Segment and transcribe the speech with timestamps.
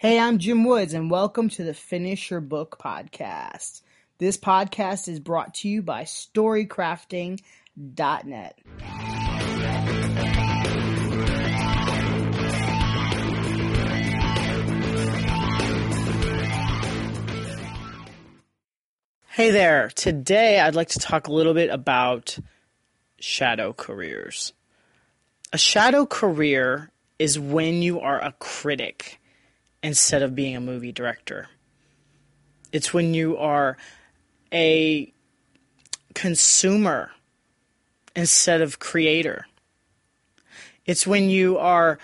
[0.00, 3.82] Hey, I'm Jim Woods, and welcome to the Finish Your Book podcast.
[4.18, 8.58] This podcast is brought to you by StoryCrafting.net.
[19.26, 19.90] Hey there.
[19.96, 22.38] Today I'd like to talk a little bit about
[23.18, 24.52] shadow careers.
[25.52, 29.17] A shadow career is when you are a critic
[29.82, 31.48] instead of being a movie director.
[32.72, 33.76] It's when you are
[34.52, 35.12] a
[36.14, 37.10] consumer
[38.14, 39.46] instead of creator.
[40.84, 41.98] It's when you are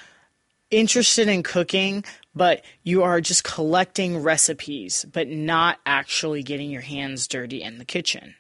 [0.71, 7.27] interested in cooking, but you are just collecting recipes, but not actually getting your hands
[7.27, 8.35] dirty in the kitchen.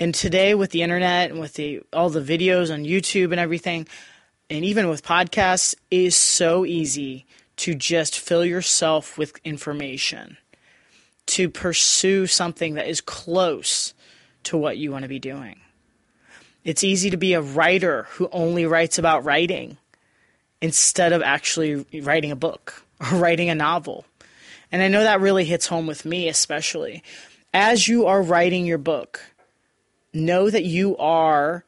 [0.00, 3.88] And today, with the internet and with the all the videos on YouTube and everything,
[4.48, 7.26] and even with podcasts, it is so easy
[7.58, 10.38] to just fill yourself with information,
[11.26, 13.94] to pursue something that is close
[14.44, 15.60] to what you want to be doing.
[16.64, 19.76] It's easy to be a writer who only writes about writing
[20.60, 24.04] instead of actually writing a book or writing a novel.
[24.70, 27.02] And I know that really hits home with me, especially.
[27.54, 29.20] As you are writing your book,
[30.12, 31.64] know that you are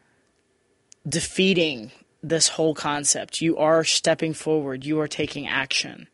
[1.08, 1.90] defeating
[2.22, 3.40] this whole concept.
[3.40, 6.08] You are stepping forward, you are taking action.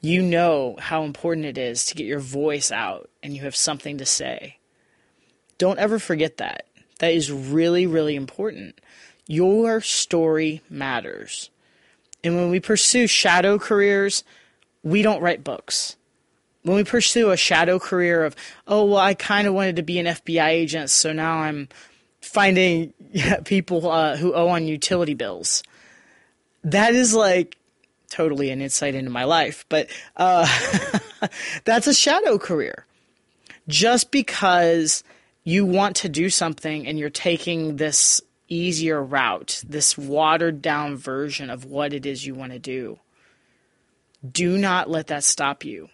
[0.00, 3.96] You know how important it is to get your voice out and you have something
[3.98, 4.58] to say.
[5.56, 6.66] Don't ever forget that.
[6.98, 8.80] That is really, really important.
[9.26, 11.50] Your story matters.
[12.22, 14.24] And when we pursue shadow careers,
[14.82, 15.96] we don't write books.
[16.62, 19.98] When we pursue a shadow career of, oh, well, I kind of wanted to be
[19.98, 21.68] an FBI agent, so now I'm
[22.20, 22.94] finding
[23.44, 25.62] people uh, who owe on utility bills.
[26.62, 27.56] That is like
[28.10, 30.46] totally an insight into my life, but uh,
[31.64, 32.86] that's a shadow career.
[33.66, 35.04] Just because
[35.42, 41.50] you want to do something and you're taking this easier route, this watered down version
[41.50, 42.98] of what it is you want to do.
[44.28, 45.88] Do not let that stop you.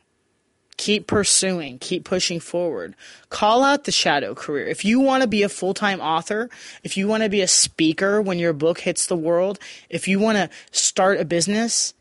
[0.80, 2.96] Keep pursuing, keep pushing forward.
[3.28, 4.66] Call out the shadow career.
[4.66, 6.48] If you want to be a full time author,
[6.82, 9.58] if you want to be a speaker when your book hits the world,
[9.90, 11.92] if you want to start a business,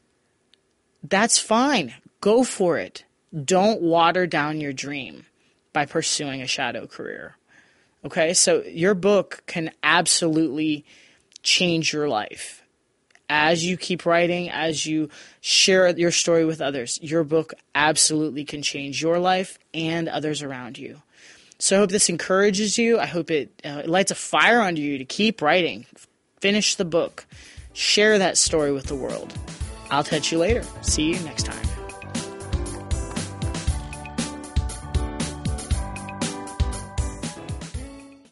[1.04, 1.94] that's fine.
[2.22, 3.04] Go for it.
[3.44, 5.26] Don't water down your dream
[5.74, 7.36] by pursuing a shadow career.
[8.06, 10.86] Okay, so your book can absolutely
[11.44, 12.59] change your life.
[13.30, 15.10] As you keep writing, as you
[15.40, 20.80] share your story with others, your book absolutely can change your life and others around
[20.80, 21.02] you.
[21.60, 23.00] So I hope this encourages you.
[23.00, 25.86] I hope it, uh, it lights a fire under you to keep writing,
[26.40, 27.28] finish the book,
[27.74, 29.32] share that story with the world.
[29.92, 30.64] I'll touch you later.
[30.82, 31.69] See you next time.